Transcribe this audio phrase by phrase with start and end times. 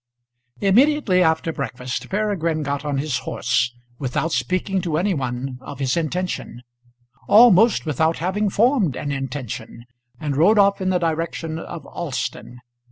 [0.61, 5.95] Immediately after breakfast Peregrine got on his horse, without speaking to any one of his
[5.95, 6.63] intention,
[7.27, 9.85] almost without having formed an intention,
[10.19, 12.61] and rode off in the direction of Alston.